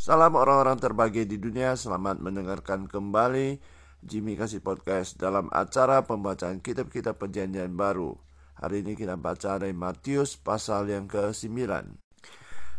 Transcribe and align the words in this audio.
Salam 0.00 0.32
orang-orang 0.32 0.80
terbagi 0.80 1.28
di 1.28 1.36
dunia, 1.36 1.76
selamat 1.76 2.24
mendengarkan 2.24 2.88
kembali 2.88 3.60
Jimmy 4.00 4.32
Kasih 4.32 4.64
Podcast 4.64 5.20
dalam 5.20 5.52
acara 5.52 6.08
pembacaan 6.08 6.64
kitab-kitab 6.64 7.20
perjanjian 7.20 7.76
baru. 7.76 8.16
Hari 8.56 8.80
ini 8.80 8.96
kita 8.96 9.20
baca 9.20 9.60
dari 9.60 9.76
Matius 9.76 10.40
pasal 10.40 10.88
yang 10.88 11.04
ke-9. 11.04 11.52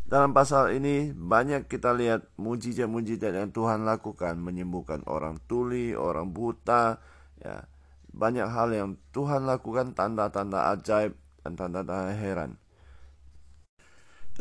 Dalam 0.02 0.34
pasal 0.34 0.74
ini 0.74 1.14
banyak 1.14 1.70
kita 1.70 1.94
lihat 1.94 2.26
mujizat-mujizat 2.42 3.38
yang 3.38 3.54
Tuhan 3.54 3.86
lakukan 3.86 4.42
menyembuhkan 4.42 5.06
orang 5.06 5.38
tuli, 5.46 5.94
orang 5.94 6.34
buta, 6.34 6.98
ya. 7.38 7.70
Banyak 8.18 8.50
hal 8.50 8.74
yang 8.74 8.98
Tuhan 9.14 9.46
lakukan 9.46 9.94
tanda-tanda 9.94 10.74
ajaib 10.74 11.14
dan 11.46 11.54
tanda-tanda 11.54 12.18
heran. 12.18 12.61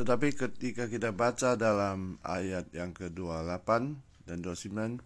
Tetapi 0.00 0.32
ketika 0.32 0.88
kita 0.88 1.12
baca 1.12 1.60
dalam 1.60 2.16
ayat 2.24 2.72
yang 2.72 2.96
ke-28 2.96 3.68
dan 4.24 4.41
29 4.41 4.96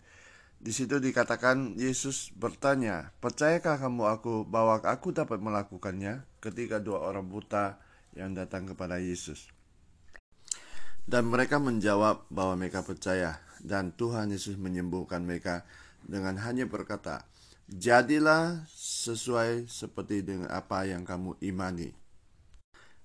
di 0.62 0.70
situ 0.70 1.02
dikatakan 1.02 1.74
Yesus 1.74 2.30
bertanya, 2.30 3.10
"Percayakah 3.18 3.74
kamu 3.74 4.06
aku 4.06 4.46
bahwa 4.46 4.78
aku 4.86 5.10
dapat 5.10 5.42
melakukannya?" 5.42 6.22
ketika 6.38 6.78
dua 6.78 7.10
orang 7.10 7.26
buta 7.26 7.82
yang 8.14 8.38
datang 8.38 8.70
kepada 8.70 9.02
Yesus. 9.02 9.50
Dan 11.02 11.26
mereka 11.26 11.58
menjawab 11.58 12.30
bahwa 12.30 12.54
mereka 12.54 12.86
percaya 12.86 13.42
dan 13.66 13.90
Tuhan 13.98 14.30
Yesus 14.30 14.54
menyembuhkan 14.54 15.26
mereka 15.26 15.66
dengan 16.06 16.38
hanya 16.38 16.70
berkata, 16.70 17.26
"Jadilah 17.66 18.62
sesuai 18.70 19.66
seperti 19.66 20.22
dengan 20.22 20.54
apa 20.54 20.86
yang 20.86 21.02
kamu 21.02 21.34
imani." 21.42 22.03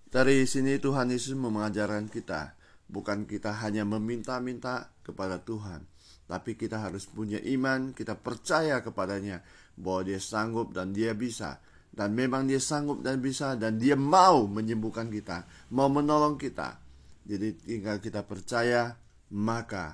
Dari 0.10 0.42
sini 0.50 0.82
Tuhan 0.82 1.14
Yesus 1.14 1.38
mengajarkan 1.38 2.10
kita, 2.10 2.58
bukan 2.90 3.30
kita 3.30 3.54
hanya 3.62 3.86
meminta-minta 3.86 4.90
kepada 5.06 5.38
Tuhan, 5.38 5.86
tapi 6.26 6.58
kita 6.58 6.82
harus 6.82 7.06
punya 7.06 7.38
iman, 7.38 7.94
kita 7.94 8.18
percaya 8.18 8.82
kepadanya 8.82 9.46
bahwa 9.78 10.10
dia 10.10 10.18
sanggup 10.18 10.74
dan 10.74 10.98
dia 10.98 11.14
bisa. 11.14 11.62
Dan 11.94 12.18
memang 12.18 12.50
dia 12.50 12.58
sanggup 12.58 13.06
dan 13.06 13.22
bisa 13.22 13.54
dan 13.54 13.78
dia 13.78 13.94
mau 13.94 14.50
menyembuhkan 14.50 15.14
kita, 15.14 15.46
mau 15.78 15.94
menolong 15.94 16.42
kita. 16.42 16.82
Jadi 17.30 17.62
tinggal 17.62 18.02
kita 18.02 18.26
percaya, 18.26 18.98
maka 19.38 19.94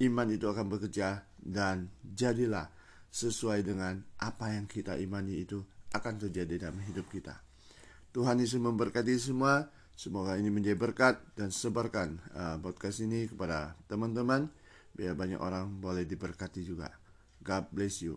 iman 0.00 0.28
itu 0.32 0.48
akan 0.48 0.64
bekerja 0.64 1.24
dan 1.36 1.92
jadilah 2.00 2.72
sesuai 3.12 3.64
dengan 3.64 4.00
apa 4.16 4.56
yang 4.56 4.64
kita 4.64 4.96
imani 4.96 5.44
itu 5.44 5.60
akan 5.92 6.24
terjadi 6.24 6.68
dalam 6.68 6.80
hidup 6.84 7.08
kita. 7.12 7.36
Tuhan 8.16 8.40
Yesus 8.40 8.56
memberkati 8.56 9.12
semua. 9.20 9.68
Semoga 9.92 10.40
ini 10.40 10.48
menjadi 10.48 10.72
berkat 10.72 11.20
dan 11.36 11.52
sebarkan 11.52 12.16
uh, 12.32 12.56
podcast 12.64 13.04
ini 13.04 13.28
kepada 13.28 13.76
teman-teman 13.92 14.48
biar 14.96 15.12
banyak 15.12 15.36
orang 15.36 15.68
boleh 15.76 16.08
diberkati 16.08 16.64
juga. 16.64 16.88
God 17.44 17.68
bless 17.68 18.00
you. 18.00 18.16